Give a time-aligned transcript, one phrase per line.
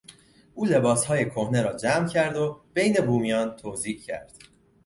[0.55, 4.33] او لباسهای کهنه را جمع کرد و بین بومیان توزیع کرد.